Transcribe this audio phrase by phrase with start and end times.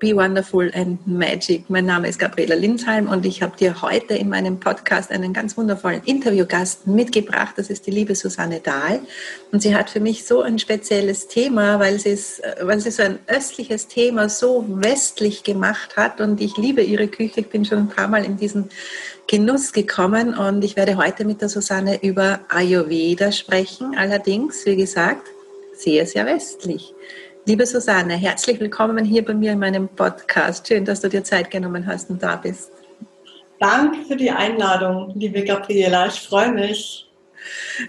[0.00, 1.68] Be Wonderful and Magic.
[1.68, 5.56] Mein Name ist Gabriela Linsheim und ich habe dir heute in meinem Podcast einen ganz
[5.56, 7.54] wundervollen Interviewgast mitgebracht.
[7.56, 9.00] Das ist die liebe Susanne Dahl.
[9.50, 13.02] Und sie hat für mich so ein spezielles Thema, weil sie, es, weil sie so
[13.02, 16.20] ein östliches Thema so westlich gemacht hat.
[16.20, 17.40] Und ich liebe ihre Küche.
[17.40, 18.70] Ich bin schon ein paar Mal in diesen
[19.26, 23.96] Genuss gekommen und ich werde heute mit der Susanne über Ayurveda sprechen.
[23.98, 25.26] Allerdings, wie gesagt,
[25.74, 26.94] sehr, sehr westlich.
[27.48, 30.68] Liebe Susanne, herzlich willkommen hier bei mir in meinem Podcast.
[30.68, 32.70] Schön, dass du dir Zeit genommen hast und da bist.
[33.58, 36.08] Danke für die Einladung, liebe Gabriela.
[36.08, 37.08] Ich freue mich.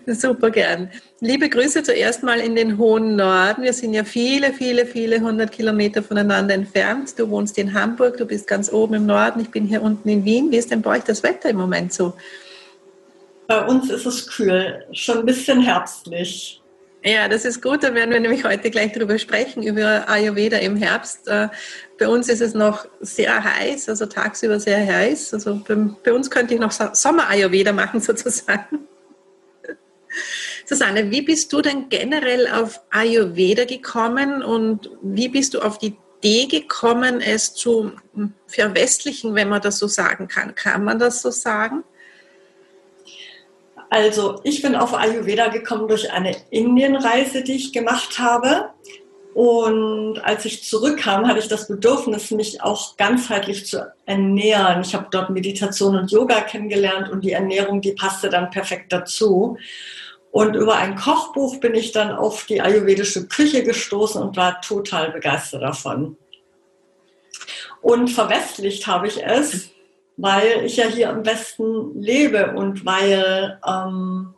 [0.07, 0.89] Super gern.
[1.19, 3.63] Liebe Grüße zuerst mal in den hohen Norden.
[3.63, 7.19] Wir sind ja viele, viele, viele hundert Kilometer voneinander entfernt.
[7.19, 9.41] Du wohnst in Hamburg, du bist ganz oben im Norden.
[9.41, 10.49] Ich bin hier unten in Wien.
[10.51, 12.13] Wie ist denn bei euch das Wetter im Moment so?
[13.47, 16.58] Bei uns ist es kühl, schon ein bisschen herbstlich.
[17.03, 17.83] Ja, das ist gut.
[17.83, 21.27] Da werden wir nämlich heute gleich drüber sprechen, über Ayurveda im Herbst.
[21.27, 21.47] Äh,
[21.97, 25.33] bei uns ist es noch sehr heiß, also tagsüber sehr heiß.
[25.33, 25.61] Also
[26.03, 28.88] bei, uns könnte ich noch Sommer-Ayurveda machen sozusagen.
[30.65, 35.95] Susanne, wie bist du denn generell auf Ayurveda gekommen und wie bist du auf die
[36.21, 37.93] Idee gekommen, es zu
[38.45, 40.53] verwestlichen, wenn man das so sagen kann?
[40.53, 41.83] Kann man das so sagen?
[43.89, 48.69] Also ich bin auf Ayurveda gekommen durch eine Indienreise, die ich gemacht habe.
[49.33, 54.81] Und als ich zurückkam, hatte ich das Bedürfnis, mich auch ganzheitlich zu ernähren.
[54.81, 59.57] Ich habe dort Meditation und Yoga kennengelernt und die Ernährung, die passte dann perfekt dazu.
[60.31, 65.11] Und über ein Kochbuch bin ich dann auf die ayurvedische Küche gestoßen und war total
[65.11, 66.17] begeistert davon.
[67.81, 69.69] Und verwestlicht habe ich es
[70.19, 74.33] weil ich ja hier im Westen lebe und weil ähm,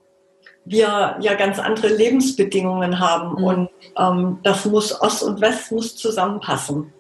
[0.64, 3.44] wir ja ganz andere Lebensbedingungen haben mhm.
[3.44, 6.94] und ähm, das muss Ost und West muss zusammenpassen.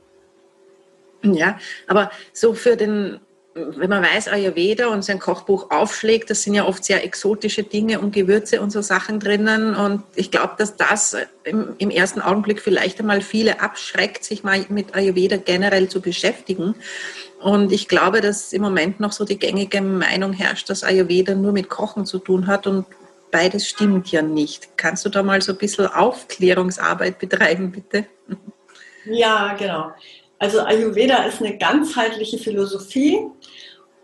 [1.24, 3.19] Ja, aber so für den,
[3.54, 8.00] wenn man weiß, Ayurveda und sein Kochbuch aufschlägt, das sind ja oft sehr exotische Dinge
[8.00, 9.75] und Gewürze und so Sachen drinnen.
[9.75, 14.66] Und ich glaube, dass das im, im, ersten Augenblick vielleicht einmal viele abschreckt, sich mal
[14.69, 16.74] mit Ayurveda generell zu beschäftigen.
[17.43, 21.51] Und ich glaube, dass im Moment noch so die gängige Meinung herrscht, dass Ayurveda nur
[21.51, 22.85] mit Kochen zu tun hat und
[23.31, 24.77] beides stimmt ja nicht.
[24.77, 28.05] Kannst du da mal so ein bisschen Aufklärungsarbeit betreiben, bitte?
[29.05, 29.91] Ja, genau.
[30.38, 33.27] Also Ayurveda ist eine ganzheitliche Philosophie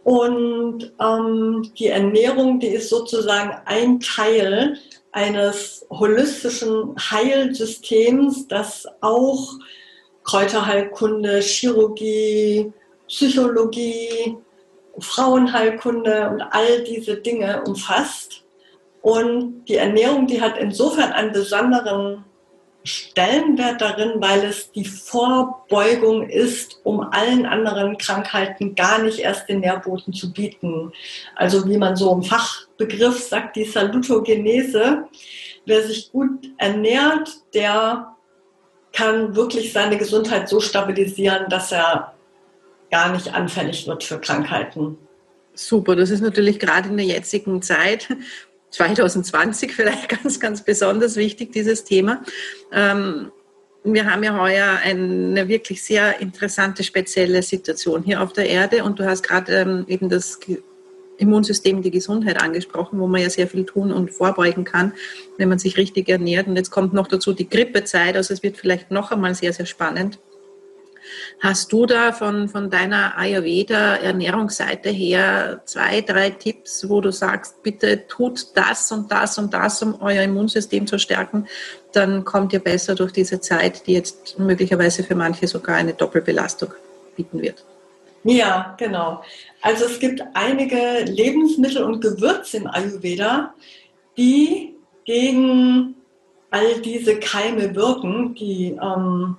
[0.08, 4.78] Und ähm, die Ernährung, die ist sozusagen ein Teil
[5.12, 9.56] eines holistischen Heilsystems, das auch
[10.24, 12.72] Kräuterheilkunde, Chirurgie,
[13.08, 14.38] Psychologie,
[15.00, 18.44] Frauenheilkunde und all diese Dinge umfasst.
[19.02, 22.26] Und die Ernährung, die hat insofern einen besonderen
[22.84, 29.60] Stellenwert darin, weil es die Vorbeugung ist, um allen anderen Krankheiten gar nicht erst den
[29.60, 30.94] Nährboten zu bieten.
[31.36, 35.06] Also wie man so im Fachbegriff sagt, die Salutogenese.
[35.66, 38.16] Wer sich gut ernährt, der
[38.94, 42.14] kann wirklich seine Gesundheit so stabilisieren, dass er
[42.92, 44.98] gar nicht anfällig wird für Krankheiten.
[45.54, 48.08] Super, das ist natürlich gerade in der jetzigen Zeit,
[48.72, 52.24] 2020 vielleicht ganz, ganz besonders wichtig, dieses Thema.
[52.72, 53.32] Ähm,
[53.84, 59.00] wir haben ja heuer eine wirklich sehr interessante, spezielle Situation hier auf der Erde und
[59.00, 60.40] du hast gerade ähm, eben das
[61.18, 64.94] Immunsystem, die Gesundheit angesprochen, wo man ja sehr viel tun und vorbeugen kann,
[65.38, 66.48] wenn man sich richtig ernährt.
[66.48, 69.66] Und jetzt kommt noch dazu die Grippezeit, also es wird vielleicht noch einmal sehr, sehr
[69.66, 70.20] spannend.
[71.40, 78.08] Hast du da von, von deiner Ayurveda-Ernährungsseite her zwei, drei Tipps, wo du sagst, bitte
[78.08, 81.48] tut das und das und das, um euer Immunsystem zu stärken?
[81.94, 86.74] Dann kommt ihr besser durch diese Zeit, die jetzt möglicherweise für manche sogar eine Doppelbelastung
[87.16, 87.64] bieten wird.
[88.24, 89.24] Ja, genau.
[89.62, 93.54] Also es gibt einige Lebensmittel und Gewürze im Ayurveda,
[94.18, 94.76] die
[95.06, 95.96] gegen
[96.52, 99.38] all diese Keime wirken, die ähm,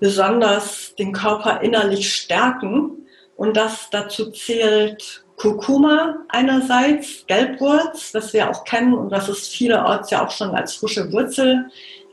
[0.00, 3.06] besonders den Körper innerlich stärken.
[3.36, 10.10] Und das dazu zählt Kurkuma einerseits, Gelbwurz, das wir auch kennen und was es vielerorts
[10.10, 11.66] ja auch schon als frische Wurzel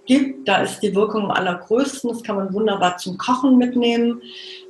[0.05, 0.47] gibt.
[0.47, 2.09] Da ist die Wirkung am allergrößten.
[2.09, 4.21] Das kann man wunderbar zum Kochen mitnehmen.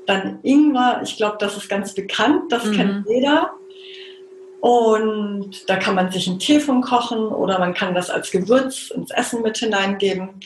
[0.05, 2.73] Dann Ingwer, ich glaube, das ist ganz bekannt, das mhm.
[2.73, 3.51] kennt jeder.
[4.59, 8.91] Und da kann man sich einen Tee von kochen oder man kann das als Gewürz
[8.91, 10.39] ins Essen mit hineingeben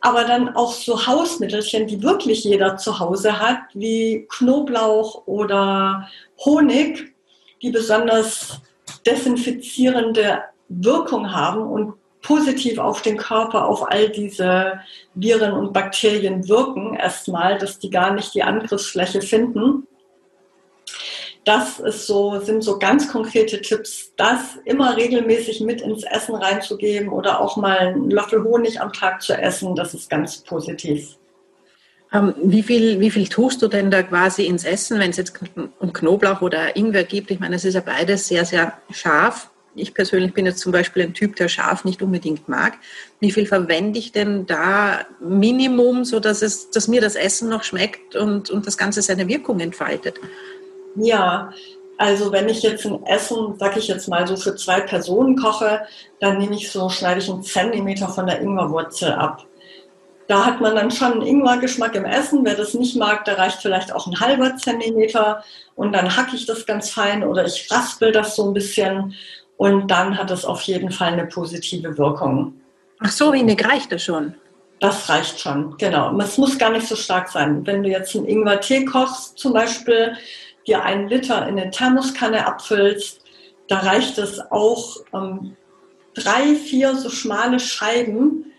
[0.00, 6.08] aber dann auch so Hausmittelchen, die wirklich jeder zu Hause hat, wie Knoblauch oder
[6.44, 7.14] Honig,
[7.62, 8.60] die besonders
[9.04, 14.80] desinfizierende Wirkung haben und positiv auf den Körper, auf all diese
[15.14, 19.87] Viren und Bakterien wirken, erstmal, dass die gar nicht die Angriffsfläche finden
[21.48, 27.08] das ist so, sind so ganz konkrete Tipps, das immer regelmäßig mit ins Essen reinzugeben
[27.08, 31.16] oder auch mal einen Löffel Honig am Tag zu essen, das ist ganz positiv.
[32.12, 35.40] Ähm, wie, viel, wie viel tust du denn da quasi ins Essen, wenn es jetzt
[35.78, 37.30] um Knoblauch oder Ingwer gibt?
[37.30, 39.50] Ich meine, es ist ja beides sehr, sehr scharf.
[39.74, 42.74] Ich persönlich bin jetzt zum Beispiel ein Typ, der scharf nicht unbedingt mag.
[43.20, 48.16] Wie viel verwende ich denn da Minimum, sodass es, dass mir das Essen noch schmeckt
[48.16, 50.20] und, und das Ganze seine Wirkung entfaltet?
[50.96, 51.52] Ja,
[51.98, 55.82] also wenn ich jetzt ein Essen, sag ich jetzt mal so für zwei Personen koche,
[56.20, 59.44] dann nehme ich so, schneide ich einen Zentimeter von der Ingwerwurzel ab.
[60.28, 62.44] Da hat man dann schon einen Ingwergeschmack im Essen.
[62.44, 65.42] Wer das nicht mag, da reicht vielleicht auch ein halber Zentimeter
[65.74, 69.14] und dann hacke ich das ganz fein oder ich raspel das so ein bisschen
[69.56, 72.60] und dann hat es auf jeden Fall eine positive Wirkung.
[73.00, 74.34] Ach so, wenig reicht das schon.
[74.80, 76.16] Das reicht schon, genau.
[76.20, 77.66] Es muss gar nicht so stark sein.
[77.66, 80.12] Wenn du jetzt einen Ingwer-Tee kochst zum Beispiel,
[80.68, 83.22] dir einen Liter in eine Thermoskanne abfüllst,
[83.68, 85.56] da reicht es auch ähm,
[86.14, 88.52] drei, vier so schmale Scheiben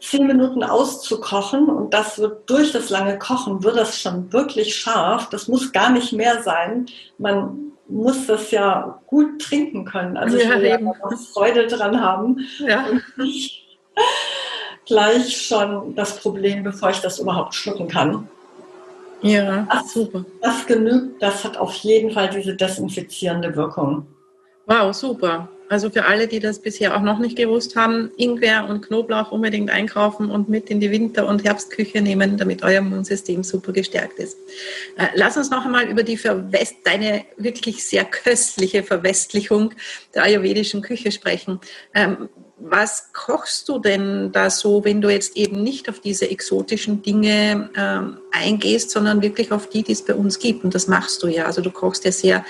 [0.00, 5.28] zehn Minuten auszukochen und das wird durch das lange Kochen wird das schon wirklich scharf.
[5.28, 6.86] Das muss gar nicht mehr sein.
[7.18, 10.16] Man muss das ja gut trinken können.
[10.16, 10.86] Also ja, ich will eben.
[10.86, 12.86] ja Freude dran haben ja.
[12.86, 13.62] und nicht
[14.86, 18.28] gleich schon das Problem, bevor ich das überhaupt schlucken kann.
[19.22, 20.24] Ja, das, super.
[20.40, 24.06] Das genügt, das hat auf jeden Fall diese desinfizierende Wirkung.
[24.66, 25.48] Wow, super.
[25.68, 29.70] Also für alle, die das bisher auch noch nicht gewusst haben, Ingwer und Knoblauch unbedingt
[29.70, 34.36] einkaufen und mit in die Winter- und Herbstküche nehmen, damit euer Immunsystem super gestärkt ist.
[34.96, 39.72] Äh, lass uns noch einmal über die Verwest deine wirklich sehr köstliche Verwestlichung
[40.12, 41.60] der ayurvedischen Küche sprechen.
[41.94, 42.28] Ähm,
[42.60, 47.70] was kochst du denn da so, wenn du jetzt eben nicht auf diese exotischen Dinge
[47.76, 50.64] ähm, eingehst, sondern wirklich auf die, die es bei uns gibt?
[50.64, 51.46] Und das machst du ja.
[51.46, 52.44] Also du kochst ja sehr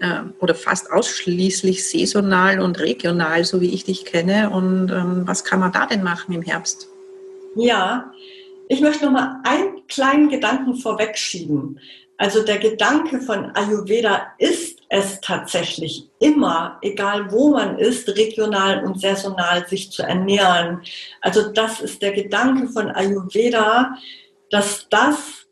[0.00, 4.50] äh, oder fast ausschließlich saisonal und regional, so wie ich dich kenne.
[4.50, 6.88] Und ähm, was kann man da denn machen im Herbst?
[7.54, 8.12] Ja,
[8.68, 11.80] ich möchte noch mal einen kleinen Gedanken vorwegschieben.
[12.16, 19.00] Also der Gedanke von Ayurveda ist es tatsächlich immer, egal wo man ist, regional und
[19.00, 20.82] saisonal sich zu ernähren.
[21.20, 23.96] Also das ist der Gedanke von Ayurveda,
[24.50, 25.46] dass das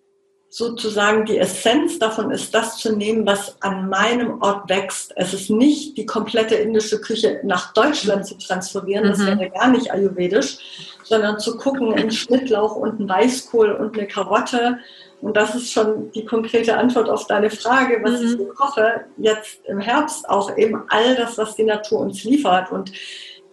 [0.50, 5.12] sozusagen die Essenz davon ist, das zu nehmen, was an meinem Ort wächst.
[5.14, 9.38] Es ist nicht die komplette indische Küche nach Deutschland zu transferieren, das mhm.
[9.38, 10.59] wäre gar nicht ayurvedisch,
[11.04, 14.78] sondern zu gucken, ein Schnittlauch und ein Weißkohl und eine Karotte.
[15.20, 18.40] Und das ist schon die konkrete Antwort auf deine Frage, was mhm.
[18.40, 19.04] ich koche.
[19.16, 22.70] Jetzt im Herbst auch eben all das, was die Natur uns liefert.
[22.70, 22.92] Und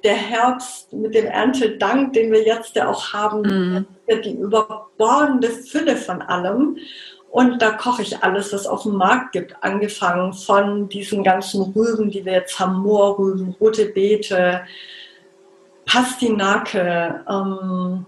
[0.04, 3.86] der Herbst mit dem Erntedank, den wir jetzt ja auch haben, mhm.
[4.24, 6.78] die überbordende Fülle von allem.
[7.32, 12.12] Und da koche ich alles, was auf dem Markt gibt, angefangen von diesen ganzen Rüben,
[12.12, 14.62] die wir jetzt haben, Moorrüben, rote Beete,
[15.86, 18.06] Pastinake, ähm,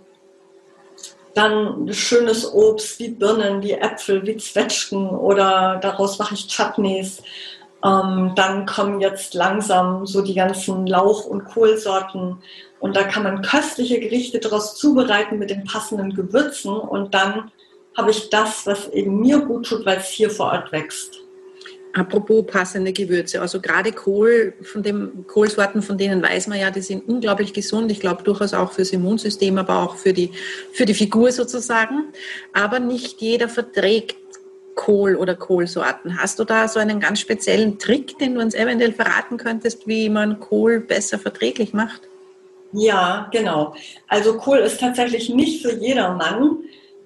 [1.37, 7.21] dann schönes Obst wie Birnen, wie Äpfel, wie Zwetschgen oder daraus mache ich Chutneys.
[7.83, 12.37] Ähm, dann kommen jetzt langsam so die ganzen Lauch- und Kohlsorten
[12.79, 17.51] und da kann man köstliche Gerichte daraus zubereiten mit den passenden Gewürzen und dann
[17.95, 21.16] habe ich das, was eben mir gut tut, weil es hier vor Ort wächst.
[21.97, 26.81] Apropos passende Gewürze, also gerade Kohl, von dem Kohlsorten, von denen weiß man ja, die
[26.81, 27.91] sind unglaublich gesund.
[27.91, 30.31] Ich glaube durchaus auch fürs Immunsystem, aber auch für die,
[30.73, 32.09] für die Figur sozusagen.
[32.53, 34.17] Aber nicht jeder verträgt
[34.75, 36.21] Kohl oder Kohlsorten.
[36.21, 40.07] Hast du da so einen ganz speziellen Trick, den du uns eventuell verraten könntest, wie
[40.07, 42.01] man Kohl besser verträglich macht?
[42.73, 43.73] Ja, genau.
[44.07, 46.59] Also Kohl ist tatsächlich nicht für jedermann.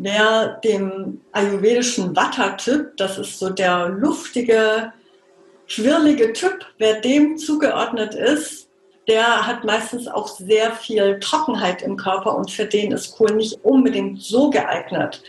[0.04, 4.92] Wer dem ayurvedischen Vata-Typ, das ist so der luftige,
[5.68, 8.68] schwirlige Typ, wer dem zugeordnet ist,
[9.08, 13.64] der hat meistens auch sehr viel Trockenheit im Körper und für den ist Kohl nicht
[13.64, 15.22] unbedingt so geeignet.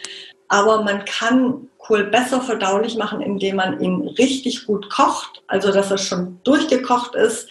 [0.48, 5.90] Aber man kann Kohl besser verdaulich machen, indem man ihn richtig gut kocht, also dass
[5.90, 7.46] er schon durchgekocht ist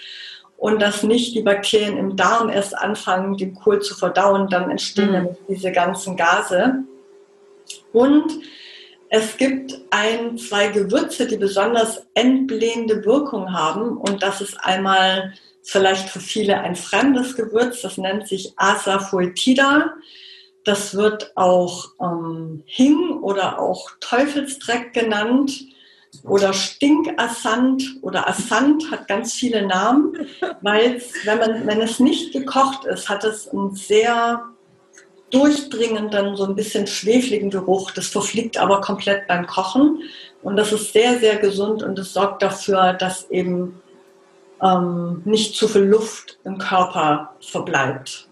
[0.58, 5.10] und dass nicht die Bakterien im Darm erst anfangen, den Kohl zu verdauen, dann entstehen
[5.10, 5.14] mhm.
[5.14, 6.84] nämlich diese ganzen Gase.
[7.94, 8.42] Und
[9.10, 16.10] es gibt ein, zwei Gewürze, die besonders entblähende Wirkung haben und das ist einmal vielleicht
[16.10, 19.94] für viele ein fremdes Gewürz, das nennt sich Asafoetida.
[20.64, 25.60] Das wird auch ähm, Hing oder auch Teufelsdreck genannt
[26.24, 30.28] oder Stinkassant oder Assant hat ganz viele Namen,
[30.62, 34.51] weil wenn, wenn es nicht gekocht ist, hat es einen sehr
[35.32, 37.92] durchdringenden, so ein bisschen schwefligen Geruch.
[37.92, 40.04] Das verfliegt aber komplett beim Kochen
[40.44, 43.82] und das ist sehr, sehr gesund und es sorgt dafür, dass eben
[44.62, 48.28] ähm, nicht zu viel Luft im Körper verbleibt.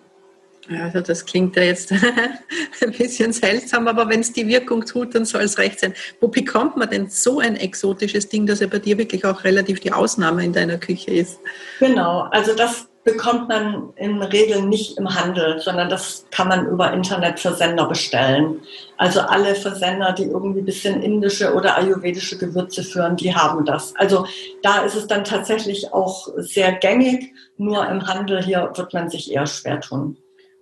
[0.70, 1.92] Also das klingt ja jetzt
[2.82, 5.94] ein bisschen seltsam, aber wenn es die Wirkung tut, dann soll es recht sein.
[6.20, 9.80] Wo bekommt man denn so ein exotisches Ding, dass ja bei dir wirklich auch relativ
[9.80, 11.40] die Ausnahme in deiner Küche ist?
[11.80, 16.92] Genau, also das bekommt man in Regel nicht im Handel, sondern das kann man über
[16.92, 18.62] Internetversender bestellen.
[18.98, 23.96] Also alle Versender, die irgendwie ein bisschen indische oder ayurvedische Gewürze führen, die haben das.
[23.96, 24.26] Also
[24.62, 29.32] da ist es dann tatsächlich auch sehr gängig, nur im Handel hier wird man sich
[29.32, 30.18] eher schwer tun.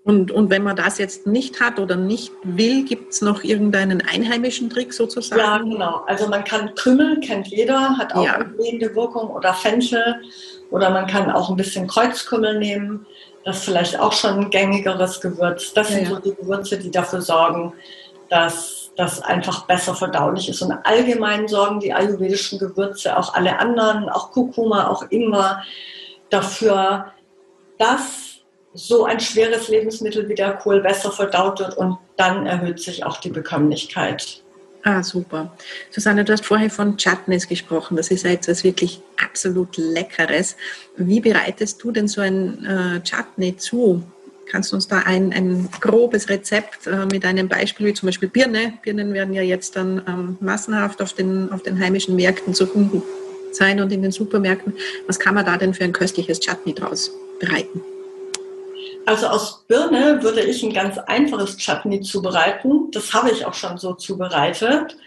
[0.08, 4.01] Und, und wenn man das jetzt nicht hat oder nicht will, gibt es noch irgendeinen
[4.01, 5.38] einheimischen Trick sozusagen?
[5.38, 6.01] Ja, genau.
[6.08, 8.39] Also man kann Krümmel, kennt jeder, hat auch ja.
[8.58, 10.15] Wirkung oder Fenchel.
[10.71, 13.05] Oder man kann auch ein bisschen Kreuzkümmel nehmen.
[13.43, 15.74] Das ist vielleicht auch schon ein gängigeres Gewürz.
[15.74, 17.74] Das ja, sind so die Gewürze, die dafür sorgen,
[18.29, 20.62] dass das einfach besser verdaulich ist.
[20.62, 25.63] Und allgemein sorgen die ayurvedischen Gewürze, auch alle anderen, auch Kurkuma, auch Ingwer,
[26.29, 27.13] dafür,
[27.77, 28.39] dass
[28.74, 33.17] so ein schweres Lebensmittel wie der Kohl besser verdaut wird und dann erhöht sich auch
[33.17, 34.43] die Bekömmlichkeit.
[34.88, 35.53] Ah, super.
[35.91, 37.98] Susanne, du hast vorher von Chutneys gesprochen.
[37.98, 40.56] Das ist ja etwas wirklich absolut Leckeres.
[40.96, 44.01] Wie bereitest du denn so ein äh, Chutney zu?
[44.50, 48.29] Kannst du uns da ein, ein grobes Rezept äh, mit einem Beispiel, wie zum Beispiel
[48.29, 48.75] Birne?
[48.82, 53.03] Birnen werden ja jetzt dann ähm, massenhaft auf den, auf den heimischen Märkten zu finden
[53.51, 54.74] sein und in den Supermärkten.
[55.06, 57.82] Was kann man da denn für ein köstliches Chutney draus bereiten?
[59.08, 62.91] Also aus Birne würde ich ein ganz einfaches Chutney zubereiten.
[62.91, 64.98] Das habe ich auch schon so zubereitet,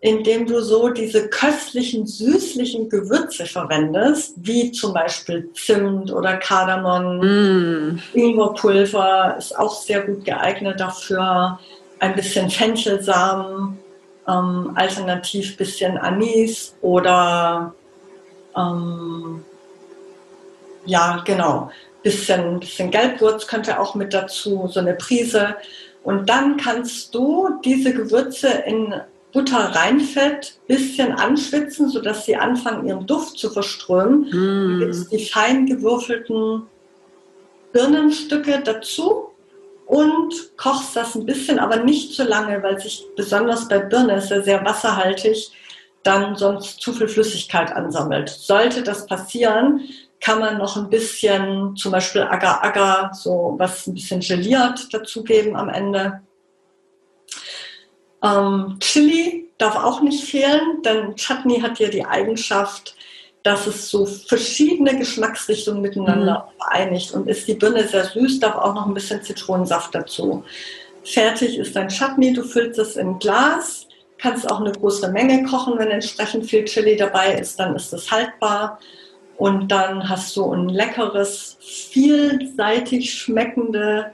[0.00, 8.02] indem du so diese köstlichen, süßlichen Gewürze verwendest, wie zum Beispiel Zimt oder Kardamom, mm.
[8.14, 11.60] Ingwerpulver ist auch sehr gut geeignet dafür.
[12.00, 13.78] Ein bisschen Fenchelsamen,
[14.26, 17.72] ähm, alternativ bisschen Anis oder
[18.56, 19.44] ähm,
[20.84, 21.70] ja, genau
[22.06, 25.56] bisschen, bisschen Gelbwurz könnte auch mit dazu, so eine Prise.
[26.04, 28.94] Und dann kannst du diese Gewürze in
[29.32, 34.28] Butter reinfett, bisschen anschwitzen, sodass sie anfangen, ihren Duft zu verströmen.
[34.28, 34.78] Mm.
[34.78, 36.62] Du gibst die fein gewürfelten
[37.72, 39.32] Birnenstücke dazu
[39.86, 44.30] und kochst das ein bisschen, aber nicht zu lange, weil sich besonders bei Birne ist
[44.30, 45.50] er sehr wasserhaltig,
[46.04, 48.28] dann sonst zu viel Flüssigkeit ansammelt.
[48.28, 49.80] Sollte das passieren,
[50.20, 55.68] kann man noch ein bisschen, zum Beispiel Agar-Agar, so was ein bisschen geliert dazugeben am
[55.68, 56.20] Ende.
[58.22, 62.96] Ähm, Chili darf auch nicht fehlen, denn Chutney hat ja die Eigenschaft,
[63.42, 66.62] dass es so verschiedene Geschmacksrichtungen miteinander mhm.
[66.62, 67.12] vereinigt.
[67.12, 70.44] Und ist die Birne sehr süß, darf auch noch ein bisschen Zitronensaft dazu.
[71.04, 73.86] Fertig ist dein Chutney, du füllst es in Glas,
[74.18, 78.10] kannst auch eine größere Menge kochen, wenn entsprechend viel Chili dabei ist, dann ist es
[78.10, 78.80] haltbar.
[79.38, 84.12] Und dann hast du ein leckeres, vielseitig schmeckende,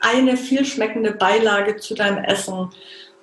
[0.00, 2.70] eine viel schmeckende Beilage zu deinem Essen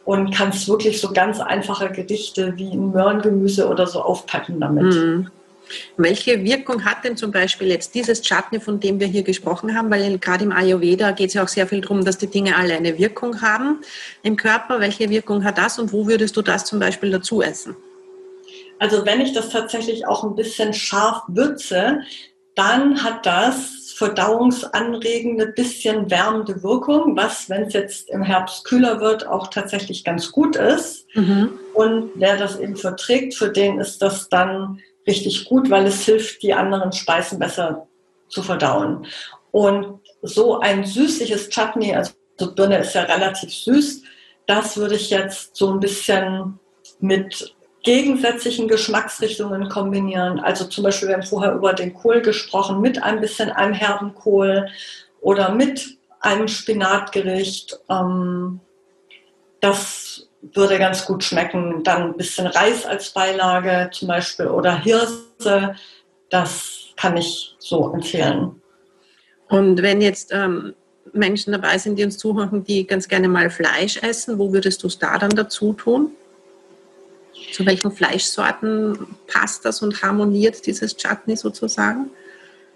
[0.05, 4.83] und kannst wirklich so ganz einfache Gerichte wie ein Möhrengemüse oder so aufpacken damit.
[4.83, 5.27] Mhm.
[5.97, 9.89] Welche Wirkung hat denn zum Beispiel jetzt dieses Chutney, von dem wir hier gesprochen haben?
[9.89, 12.75] Weil gerade im Ayurveda geht es ja auch sehr viel darum, dass die Dinge alle
[12.75, 13.79] eine Wirkung haben
[14.21, 14.79] im Körper.
[14.79, 17.75] Welche Wirkung hat das und wo würdest du das zum Beispiel dazu essen?
[18.79, 21.99] Also wenn ich das tatsächlich auch ein bisschen scharf würze,
[22.55, 29.27] dann hat das verdauungsanregende, bisschen wärmende Wirkung, was, wenn es jetzt im Herbst kühler wird,
[29.27, 31.05] auch tatsächlich ganz gut ist.
[31.13, 31.51] Mhm.
[31.73, 36.43] Und wer das eben verträgt, für den ist das dann richtig gut, weil es hilft,
[36.43, 37.87] die anderen Speisen besser
[38.27, 39.05] zu verdauen.
[39.51, 42.11] Und so ein süßliches Chutney, also
[42.55, 44.01] Birne ist ja relativ süß,
[44.47, 46.59] das würde ich jetzt so ein bisschen
[46.99, 47.55] mit
[47.85, 50.39] gegensätzlichen Geschmacksrichtungen kombinieren.
[50.39, 54.13] Also zum Beispiel, wir haben vorher über den Kohl gesprochen, mit ein bisschen einem herben
[54.15, 54.67] Kohl
[55.21, 57.79] oder mit einem Spinatgericht.
[57.89, 58.59] Ähm,
[59.61, 61.83] das würde ganz gut schmecken.
[61.83, 65.75] Dann ein bisschen Reis als Beilage zum Beispiel oder Hirse.
[66.29, 68.61] Das kann ich so empfehlen.
[69.47, 70.73] Und wenn jetzt ähm,
[71.13, 74.87] Menschen dabei sind, die uns zuhören, die ganz gerne mal Fleisch essen, wo würdest du
[74.87, 76.11] es da dann dazu tun?
[77.53, 82.11] Zu welchen Fleischsorten passt das und harmoniert dieses Chutney sozusagen?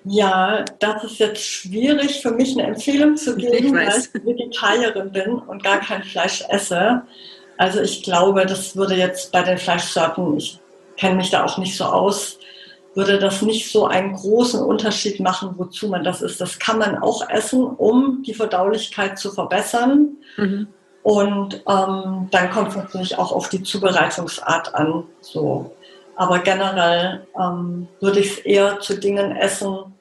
[0.05, 5.33] Ja, das ist jetzt schwierig für mich eine Empfehlung zu geben, weil ich Vegetarierin bin
[5.33, 7.01] und gar kein Fleisch esse.
[7.57, 10.59] Also ich glaube, das würde jetzt bei den Fleischsorten, ich
[10.95, 12.39] kenne mich da auch nicht so aus,
[12.95, 16.39] würde das nicht so einen großen Unterschied machen, wozu man das ist.
[16.39, 20.17] Das kann man auch essen, um die Verdaulichkeit zu verbessern.
[20.37, 20.67] Mhm.
[21.03, 25.05] Und ähm, dann kommt es natürlich auch auf die Zubereitungsart an.
[25.21, 25.75] So.
[26.15, 29.93] Aber generell ähm, würde ich es eher zu Dingen essen,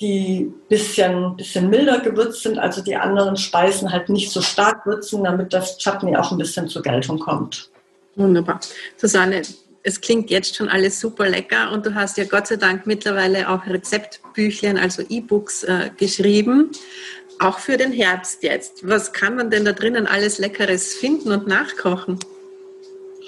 [0.00, 5.24] die bisschen, bisschen milder gewürzt sind, also die anderen Speisen halt nicht so stark würzen,
[5.24, 7.70] damit das Chutney auch ein bisschen zur Geltung kommt.
[8.14, 8.60] Wunderbar.
[8.96, 9.42] Susanne,
[9.82, 13.48] es klingt jetzt schon alles super lecker und du hast ja Gott sei Dank mittlerweile
[13.48, 16.70] auch Rezeptbüchlein, also E-Books äh, geschrieben
[17.40, 18.86] auch für den Herbst jetzt.
[18.88, 22.18] Was kann man denn da drinnen alles Leckeres finden und nachkochen?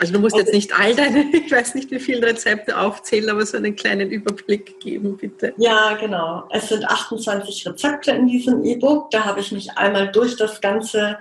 [0.00, 3.44] Also du musst jetzt nicht all deine, ich weiß nicht wie viele Rezepte aufzählen, aber
[3.44, 5.52] so einen kleinen Überblick geben, bitte.
[5.58, 6.48] Ja, genau.
[6.50, 9.10] Es sind 28 Rezepte in diesem E-Book.
[9.10, 11.18] Da habe ich mich einmal durch das ganze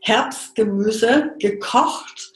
[0.00, 2.32] Herbstgemüse gekocht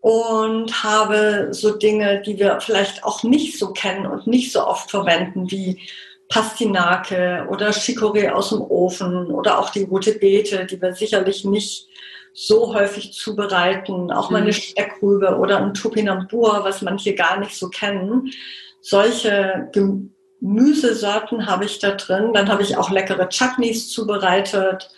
[0.00, 4.90] und habe so Dinge, die wir vielleicht auch nicht so kennen und nicht so oft
[4.90, 5.80] verwenden, wie
[6.28, 11.88] Pastinake oder Chicorée aus dem Ofen oder auch die rote Beete, die wir sicherlich nicht
[12.32, 14.52] so häufig zubereiten, auch mal eine mhm.
[14.52, 18.30] Steckrübe oder ein Topinambur, was manche gar nicht so kennen.
[18.82, 22.32] Solche Gemüsesorten habe ich da drin.
[22.34, 24.90] Dann habe ich auch leckere Chutneys zubereitet,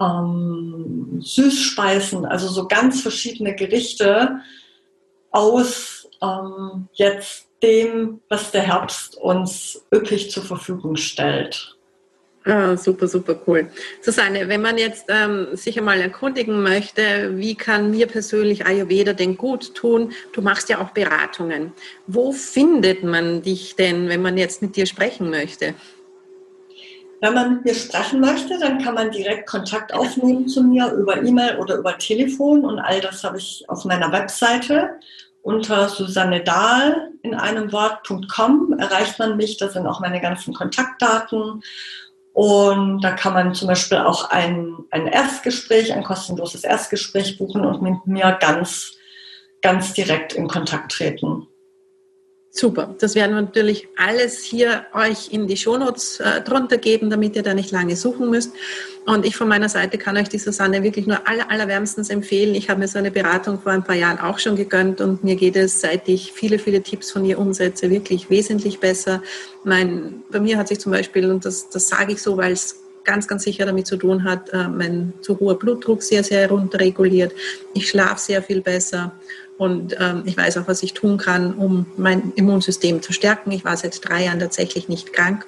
[0.00, 4.40] ähm, Süßspeisen, also so ganz verschiedene Gerichte
[5.30, 11.76] aus ähm, jetzt dem, was der Herbst uns üppig zur Verfügung stellt.
[12.44, 13.68] Ah, super, super cool.
[14.00, 19.36] Susanne, wenn man jetzt ähm, sich einmal erkundigen möchte, wie kann mir persönlich Ayurveda denn
[19.36, 20.12] gut tun?
[20.32, 21.72] Du machst ja auch Beratungen.
[22.06, 25.74] Wo findet man dich denn, wenn man jetzt mit dir sprechen möchte?
[27.20, 31.20] Wenn man mit mir sprechen möchte, dann kann man direkt Kontakt aufnehmen zu mir über
[31.20, 34.90] E-Mail oder über Telefon und all das habe ich auf meiner Webseite
[35.46, 39.56] unter Susanne Dahl in einem Wort.com erreicht man mich.
[39.58, 41.62] Da sind auch meine ganzen Kontaktdaten.
[42.32, 47.80] Und da kann man zum Beispiel auch ein, ein Erstgespräch, ein kostenloses Erstgespräch buchen und
[47.80, 48.96] mit mir ganz,
[49.62, 51.46] ganz direkt in Kontakt treten.
[52.58, 57.36] Super, das werden wir natürlich alles hier euch in die Shownotes äh, drunter geben, damit
[57.36, 58.50] ihr da nicht lange suchen müsst.
[59.04, 62.54] Und ich von meiner Seite kann euch die Susanne wirklich nur aller, allerwärmstens empfehlen.
[62.54, 65.36] Ich habe mir so eine Beratung vor ein paar Jahren auch schon gegönnt und mir
[65.36, 69.22] geht es, seit ich viele, viele Tipps von ihr umsetze, wirklich wesentlich besser.
[69.62, 72.80] Mein, bei mir hat sich zum Beispiel, und das, das sage ich so, weil es
[73.04, 77.32] ganz, ganz sicher damit zu tun hat, äh, mein zu hoher Blutdruck sehr, sehr runterreguliert.
[77.74, 79.12] Ich schlafe sehr viel besser
[79.58, 83.50] und ähm, ich weiß auch, was ich tun kann, um mein Immunsystem zu stärken.
[83.52, 85.46] Ich war seit drei Jahren tatsächlich nicht krank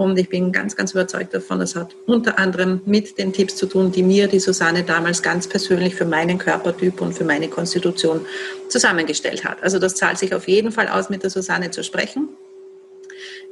[0.00, 3.66] und ich bin ganz, ganz überzeugt davon, das hat unter anderem mit den Tipps zu
[3.66, 8.24] tun, die mir die Susanne damals ganz persönlich für meinen Körpertyp und für meine Konstitution
[8.68, 9.62] zusammengestellt hat.
[9.62, 12.30] Also das zahlt sich auf jeden Fall aus, mit der Susanne zu sprechen.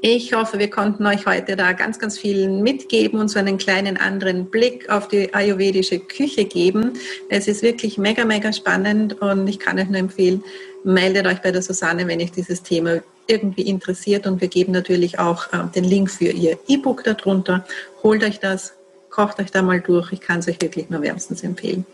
[0.00, 3.96] Ich hoffe, wir konnten euch heute da ganz, ganz viel mitgeben und so einen kleinen
[3.96, 6.92] anderen Blick auf die ayurvedische Küche geben.
[7.28, 10.42] Es ist wirklich mega, mega spannend und ich kann euch nur empfehlen,
[10.84, 15.18] meldet euch bei der Susanne, wenn euch dieses Thema irgendwie interessiert und wir geben natürlich
[15.18, 17.64] auch äh, den Link für ihr E-Book darunter.
[18.02, 18.74] Holt euch das,
[19.10, 20.12] kocht euch da mal durch.
[20.12, 21.84] Ich kann es euch wirklich nur wärmstens empfehlen.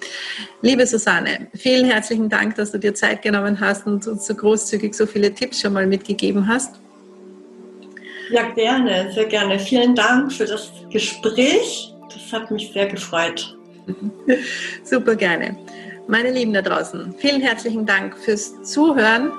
[0.62, 4.94] Liebe Susanne, vielen herzlichen Dank, dass du dir Zeit genommen hast und uns so großzügig
[4.94, 6.74] so viele Tipps schon mal mitgegeben hast.
[8.30, 9.58] Ja, gerne, sehr gerne.
[9.58, 11.94] Vielen Dank für das Gespräch.
[12.08, 13.56] Das hat mich sehr gefreut.
[14.84, 15.56] Super gerne.
[16.06, 19.32] Meine Lieben da draußen, vielen herzlichen Dank fürs Zuhören.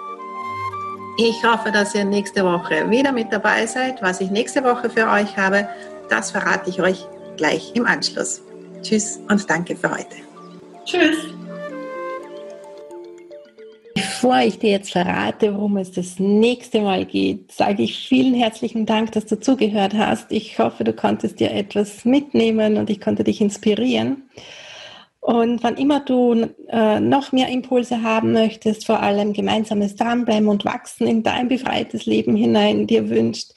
[1.18, 4.02] Ich hoffe, dass ihr nächste Woche wieder mit dabei seid.
[4.02, 5.70] Was ich nächste Woche für euch habe,
[6.10, 7.06] das verrate ich euch
[7.38, 8.42] gleich im Anschluss.
[8.82, 10.16] Tschüss und danke für heute.
[10.86, 11.18] Tschüss.
[14.16, 18.86] Bevor ich dir jetzt verrate, worum es das nächste Mal geht, sage ich vielen herzlichen
[18.86, 20.32] Dank, dass du zugehört hast.
[20.32, 24.30] Ich hoffe, du konntest dir etwas mitnehmen und ich konnte dich inspirieren.
[25.20, 30.64] Und wann immer du äh, noch mehr Impulse haben möchtest, vor allem gemeinsames Dranbleiben und
[30.64, 33.52] Wachsen in dein befreites Leben hinein dir wünscht,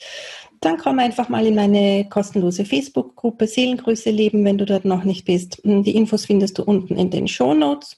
[0.60, 5.24] dann komm einfach mal in meine kostenlose Facebook-Gruppe Seelengrüße leben, wenn du dort noch nicht
[5.24, 5.60] bist.
[5.62, 7.96] Die Infos findest du unten in den Show Notes.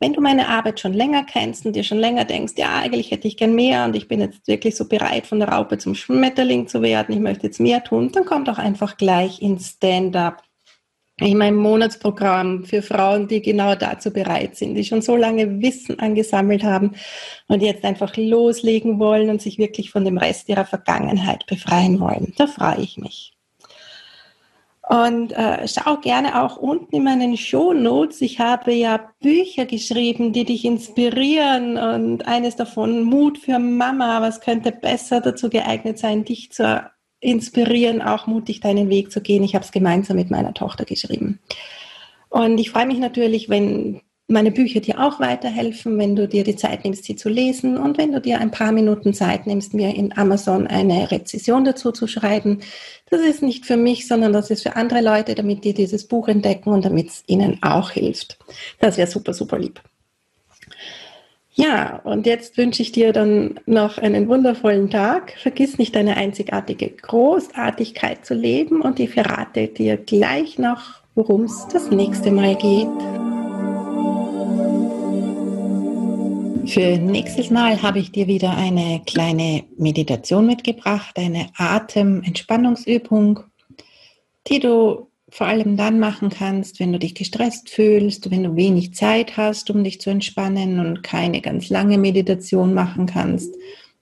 [0.00, 3.28] Wenn du meine Arbeit schon länger kennst und dir schon länger denkst, ja, eigentlich hätte
[3.28, 6.66] ich gern mehr und ich bin jetzt wirklich so bereit, von der Raupe zum Schmetterling
[6.66, 10.42] zu werden, ich möchte jetzt mehr tun, dann komm doch einfach gleich ins Stand-up.
[11.20, 16.00] In meinem Monatsprogramm für Frauen, die genau dazu bereit sind, die schon so lange Wissen
[16.00, 16.96] angesammelt haben
[17.46, 22.34] und jetzt einfach loslegen wollen und sich wirklich von dem Rest ihrer Vergangenheit befreien wollen.
[22.36, 23.33] Da freue ich mich.
[24.88, 28.20] Und äh, schau gerne auch unten in meinen Show Notes.
[28.20, 34.20] Ich habe ja Bücher geschrieben, die dich inspirieren und eines davon Mut für Mama.
[34.20, 36.84] Was könnte besser dazu geeignet sein, dich zu
[37.24, 39.42] inspirieren, auch mutig deinen Weg zu gehen.
[39.42, 41.40] Ich habe es gemeinsam mit meiner Tochter geschrieben.
[42.28, 46.56] Und ich freue mich natürlich, wenn meine Bücher dir auch weiterhelfen, wenn du dir die
[46.56, 49.94] Zeit nimmst, sie zu lesen und wenn du dir ein paar Minuten Zeit nimmst, mir
[49.94, 52.60] in Amazon eine Rezession dazu zu schreiben.
[53.10, 56.28] Das ist nicht für mich, sondern das ist für andere Leute, damit die dieses Buch
[56.28, 58.38] entdecken und damit es ihnen auch hilft.
[58.80, 59.80] Das wäre super, super lieb.
[61.56, 65.34] Ja, und jetzt wünsche ich dir dann noch einen wundervollen Tag.
[65.38, 71.68] Vergiss nicht deine einzigartige Großartigkeit zu leben und ich verrate dir gleich noch, worum es
[71.68, 73.33] das nächste Mal geht.
[76.66, 83.40] Für nächstes Mal habe ich dir wieder eine kleine Meditation mitgebracht, eine Atementspannungsübung,
[84.48, 88.94] die du vor allem dann machen kannst, wenn du dich gestresst fühlst, wenn du wenig
[88.94, 93.54] Zeit hast, um dich zu entspannen und keine ganz lange Meditation machen kannst.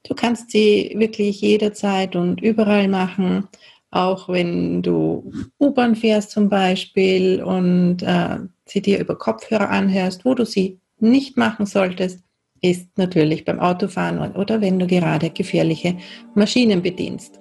[0.04, 3.48] Du kannst sie wirklich jederzeit und überall machen,
[3.90, 10.34] auch wenn du U-Bahn fährst zum Beispiel und äh, sie dir über Kopfhörer anhörst, wo
[10.34, 12.20] du sie nicht machen solltest,
[12.62, 15.96] ist natürlich beim Autofahren oder wenn du gerade gefährliche
[16.34, 17.40] Maschinen bedienst.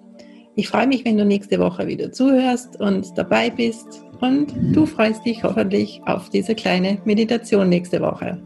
[0.55, 5.25] Ich freue mich, wenn du nächste Woche wieder zuhörst und dabei bist und du freust
[5.25, 8.41] dich hoffentlich auf diese kleine Meditation nächste Woche.